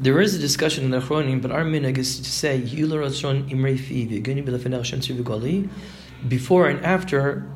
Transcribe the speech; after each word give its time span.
There 0.00 0.18
is 0.18 0.34
a 0.34 0.38
discussion 0.38 0.84
in 0.84 0.92
the 0.92 1.00
Achronim, 1.00 1.42
but 1.42 1.50
our 1.50 1.62
minhag 1.62 1.98
is 1.98 2.20
to 2.20 2.24
say 2.24 2.62
Yula 2.62 3.04
Ratzon 3.04 3.50
Imrei 3.50 3.78
Fi 3.78 4.06
V'Guni 4.06 4.42
B'Lefenel 4.42 4.82
Shem 4.82 5.00
Tzvi 5.00 5.68
before 6.26 6.68
and 6.70 6.82
after 6.86 7.46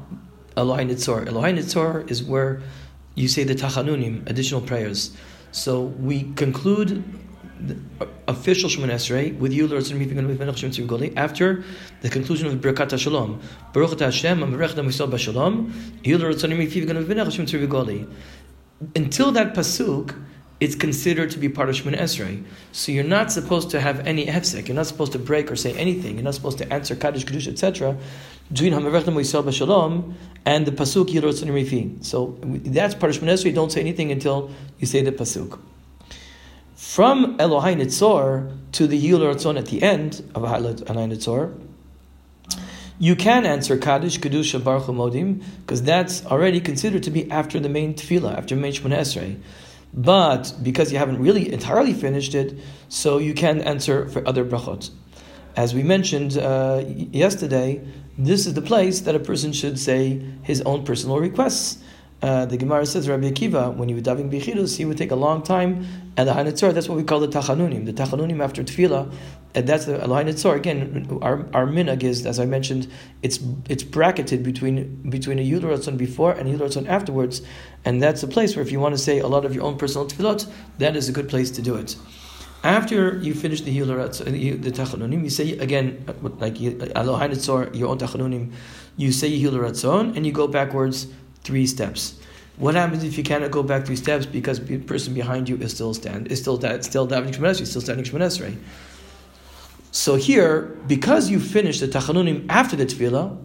Elohai 0.55 0.87
Nitzor. 0.87 1.27
Elohai 1.27 1.57
Nitzor 1.57 2.11
is 2.11 2.23
where 2.23 2.61
you 3.15 3.29
say 3.29 3.45
the 3.45 3.55
Tachanunim, 3.55 4.29
additional 4.29 4.61
prayers. 4.61 5.17
So 5.53 5.85
we 5.85 6.35
conclude 6.35 7.03
the 7.61 7.79
official 8.29 8.69
Shemon 8.69 8.91
Esrei 8.91 9.35
with 9.39 9.55
Shem 9.55 10.71
Tzvi 10.71 11.17
after 11.17 11.65
the 12.03 12.11
conclusion 12.11 12.49
of 12.49 12.57
Birkat 12.57 12.99
Shalom. 12.99 13.41
Baruch 13.73 13.99
Hashem 14.01 14.41
Amarech 14.41 14.75
Dam 14.75 14.87
Yisrael 14.87 15.11
B'Shalom 15.11 15.73
Yul 16.03 16.21
Ratzon 16.21 16.53
Mifik 16.53 16.85
B'Fenel 16.85 17.33
Shem 17.33 17.47
Tzvi 17.47 18.07
Until 18.95 19.33
that 19.33 19.55
pasuk 19.55 20.15
it's 20.61 20.75
considered 20.75 21.31
to 21.31 21.39
be 21.39 21.49
part 21.49 21.69
of 21.69 21.75
Shemon 21.75 21.99
Esrei. 21.99 22.45
So 22.73 22.93
you're 22.93 23.05
not 23.05 23.33
supposed 23.33 23.71
to 23.71 23.81
have 23.81 24.07
any 24.07 24.27
hefsek. 24.27 24.69
You're 24.69 24.77
not 24.77 24.87
supposed 24.87 25.13
to 25.13 25.19
break 25.19 25.51
or 25.51 25.57
say 25.57 25.73
anything. 25.75 26.15
You're 26.15 26.25
not 26.25 26.35
supposed 26.35 26.59
to 26.59 26.73
answer 26.73 26.95
Kaddish, 26.95 27.25
Kedusha, 27.25 27.49
etc. 27.49 27.97
Between 28.51 28.73
Hamarechtam 28.73 29.15
Yisrael 29.15 29.43
B'Shalom 29.45 30.15
and 30.45 30.67
the 30.67 30.73
pasuk 30.73 31.07
Yirotz 31.07 31.43
Rifi. 31.45 32.05
So 32.05 32.39
that's 32.41 32.95
part 32.95 33.15
of 33.15 33.21
Shemon 33.21 33.33
Esrei. 33.33 33.55
Don't 33.55 33.73
say 33.73 33.81
anything 33.81 34.13
until 34.13 34.51
you 34.79 34.87
say 34.87 35.03
the 35.03 35.13
pasuk. 35.13 35.59
From 36.77 37.39
Elohai 37.39 37.75
Nitzor 37.77 38.57
to 38.73 38.87
the 38.87 39.01
Yil 39.01 39.21
Ratzon 39.21 39.59
at 39.59 39.67
the 39.67 39.83
end 39.83 40.23
of 40.35 40.43
Elohai 40.43 40.85
Nitzor, 40.85 41.59
you 42.99 43.17
can 43.17 43.45
answer 43.45 43.77
Kaddish, 43.77 44.21
Kedusha, 44.21 44.63
Baruch 44.63 44.85
Modim, 44.85 45.43
because 45.61 45.83
that's 45.83 46.25
already 46.27 46.61
considered 46.61 47.03
to 47.03 47.11
be 47.11 47.29
after 47.31 47.59
the 47.59 47.69
main 47.69 47.95
tefillah, 47.95 48.37
after 48.37 48.55
main 48.55 48.73
Shemon 48.73 48.97
Esrei. 48.97 49.41
But 49.95 50.53
because 50.63 50.93
you 50.93 50.99
haven't 50.99 51.21
really 51.21 51.53
entirely 51.53 51.93
finished 51.93 52.35
it, 52.35 52.59
so 52.89 53.19
you 53.19 53.33
can 53.33 53.61
answer 53.61 54.09
for 54.09 54.27
other 54.27 54.45
brachot. 54.45 54.91
As 55.57 55.73
we 55.73 55.85
mentioned 55.85 56.37
uh, 56.37 56.83
yesterday, 56.87 57.81
this 58.19 58.47
is 58.47 58.55
the 58.55 58.63
place 58.63 59.01
that 59.03 59.15
a 59.15 59.21
person 59.21 59.53
should 59.53 59.79
say 59.79 60.21
his 60.43 60.61
own 60.63 60.85
personal 60.85 61.21
requests. 61.21 61.79
Uh, 62.23 62.47
the 62.47 62.57
Gemara 62.57 62.87
says 62.87 63.09
Rabbi 63.09 63.31
Akiva, 63.31 63.75
when 63.77 63.89
he 63.89 63.95
would 63.95 64.05
daven 64.05 64.31
bichidus, 64.31 64.77
he 64.77 64.85
would 64.85 64.99
take 64.99 65.11
a 65.11 65.17
long 65.17 65.43
time, 65.43 65.87
and 66.17 66.29
the 66.29 66.33
Hanitzor, 66.33 66.73
that's 66.73 66.89
what 66.89 66.97
we 66.97 67.05
call 67.05 67.21
the 67.21 67.29
Tachanunim. 67.29 67.87
The 67.87 67.93
Tachanunim 67.93 68.43
after 68.43 68.65
Tefillah, 68.65 69.13
and 69.55 69.69
that's 69.69 69.85
the 69.85 69.99
Hanitzor. 69.99 70.57
Again, 70.57 71.09
our, 71.23 71.47
our 71.55 71.73
is, 71.73 72.27
as 72.27 72.41
I 72.41 72.45
mentioned, 72.45 72.89
it's 73.23 73.39
it's 73.69 73.85
bracketed 73.85 74.43
between 74.43 75.09
between 75.09 75.39
a 75.39 75.43
Yudaratzon 75.43 75.97
before 75.97 76.33
and 76.33 76.49
a 76.49 76.53
Yudaratzon 76.53 76.89
afterwards, 76.89 77.43
and 77.85 78.03
that's 78.03 78.23
a 78.23 78.29
place 78.29 78.57
where 78.57 78.65
if 78.65 78.73
you 78.73 78.81
want 78.81 78.95
to 78.95 78.99
say 78.99 79.21
a 79.21 79.29
lot 79.29 79.45
of 79.45 79.55
your 79.55 79.65
own 79.65 79.79
personal 79.79 80.07
Tefillot, 80.07 80.51
that 80.79 80.97
is 80.97 81.09
a 81.09 81.13
good 81.13 81.29
place 81.29 81.51
to 81.53 81.63
do 81.63 81.77
it. 81.77 81.97
After 82.65 83.19
you 83.19 83.35
finish 83.35 83.61
the 83.61 83.77
Yudaratzon, 83.79 84.27
uh, 84.27 84.63
the 84.63 84.71
Tachanunim, 84.73 85.23
you 85.23 85.31
say 85.31 85.53
again, 85.59 86.05
uh, 86.09 86.15
like 86.41 86.55
uh, 86.55 87.05
Hanitzor, 87.21 87.75
your 87.75 87.89
own 87.89 87.99
Tachanunim, 87.99 88.53
you 88.97 89.13
say 89.13 89.31
Yudaratzon, 89.31 90.17
and 90.17 90.27
you 90.27 90.33
go 90.33 90.49
backwards 90.49 91.07
three 91.43 91.67
steps. 91.67 92.19
What 92.57 92.75
happens 92.75 93.03
if 93.03 93.19
you 93.19 93.25
cannot 93.25 93.51
go 93.51 93.63
back 93.63 93.85
three 93.85 93.97
steps 93.97 94.27
because 94.27 94.65
the 94.65 94.79
person 94.79 95.13
behind 95.13 95.49
you 95.49 95.57
is 95.57 95.75
still 95.75 95.93
stand 95.93 96.31
is 96.31 96.41
still 96.41 96.57
da, 96.57 96.81
still 96.81 97.07
davening 97.07 97.35
Shmonesrei, 97.35 97.67
still 97.67 97.83
standing 97.83 98.05
Shmonesrei? 98.05 98.57
So 99.95 100.17
here, 100.17 100.77
because 100.89 101.31
you 101.31 101.39
finished 101.39 101.79
the 101.79 101.87
tachanunim 101.87 102.47
after 102.49 102.75
the 102.75 102.85
tefillah, 102.85 103.39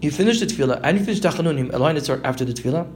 you 0.00 0.10
finished 0.10 0.40
the 0.40 0.46
tefillah 0.46 0.80
and 0.82 0.98
you 0.98 1.04
finished 1.04 1.22
tachanunim 1.22 1.70
Elohai 1.70 2.24
after 2.24 2.44
the 2.44 2.52
tefillah, 2.52 2.90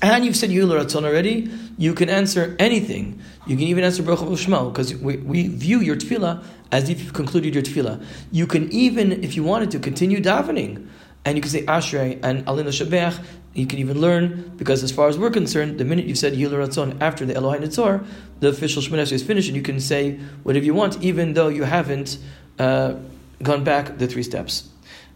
and 0.00 0.24
you've 0.24 0.36
said 0.36 0.50
Yul 0.50 0.68
Ratzon 0.68 1.02
already, 1.02 1.50
you 1.78 1.92
can 1.92 2.08
answer 2.08 2.54
anything. 2.60 3.20
You 3.44 3.56
can 3.56 3.66
even 3.66 3.82
answer 3.82 4.04
Baruch 4.04 4.20
Shmo 4.20 4.72
because 4.72 4.94
we, 4.94 5.16
we 5.16 5.48
view 5.48 5.80
your 5.80 5.96
tefillah 5.96 6.44
as 6.70 6.88
if 6.88 7.02
you've 7.02 7.12
concluded 7.12 7.54
your 7.54 7.64
tefillah. 7.64 8.00
You 8.30 8.46
can 8.46 8.70
even, 8.70 9.24
if 9.24 9.34
you 9.34 9.42
wanted 9.42 9.72
to, 9.72 9.80
continue 9.80 10.20
davening 10.20 10.86
and 11.24 11.36
you 11.36 11.42
can 11.42 11.50
say 11.50 11.62
Ashrei 11.64 12.18
and 12.22 12.44
Aleinu 12.46 12.66
L'shabeach. 12.66 13.22
You 13.52 13.66
can 13.66 13.78
even 13.80 14.00
learn 14.00 14.52
because, 14.56 14.82
as 14.84 14.92
far 14.92 15.08
as 15.08 15.18
we're 15.18 15.30
concerned, 15.30 15.78
the 15.78 15.84
minute 15.84 16.06
you 16.06 16.14
said 16.14 16.34
Yil 16.34 16.50
Ratzon 16.50 16.96
after 17.00 17.26
the 17.26 17.34
Elohai 17.34 17.60
Nitzor, 17.60 18.06
the 18.38 18.48
official 18.48 18.80
Shemoneh 18.80 19.10
is 19.10 19.22
finished, 19.22 19.48
and 19.48 19.56
you 19.56 19.62
can 19.62 19.80
say 19.80 20.20
whatever 20.44 20.64
you 20.64 20.72
want, 20.74 21.02
even 21.02 21.34
though 21.34 21.48
you 21.48 21.64
haven't 21.64 22.18
uh, 22.58 22.94
gone 23.42 23.64
back 23.64 23.98
the 23.98 24.06
three 24.06 24.22
steps. 24.22 24.68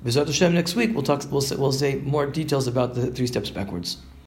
B'ezrat 0.04 0.26
Hashem 0.26 0.52
next 0.52 0.74
week 0.74 0.92
we'll 0.92 1.02
talk. 1.02 1.24
We'll 1.30 1.40
say, 1.40 1.56
we'll 1.56 1.72
say 1.72 1.96
more 1.96 2.26
details 2.26 2.66
about 2.66 2.94
the 2.94 3.06
three 3.06 3.26
steps 3.26 3.50
backwards. 3.50 3.98